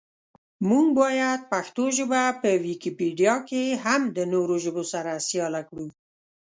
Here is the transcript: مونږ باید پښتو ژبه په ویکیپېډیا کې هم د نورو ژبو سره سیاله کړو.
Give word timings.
مونږ 0.69 0.87
باید 1.01 1.39
پښتو 1.51 1.83
ژبه 1.97 2.21
په 2.41 2.49
ویکیپېډیا 2.65 3.35
کې 3.49 3.63
هم 3.85 4.01
د 4.17 4.19
نورو 4.33 4.55
ژبو 4.63 4.83
سره 4.93 5.11
سیاله 5.27 5.61
کړو. 5.69 5.87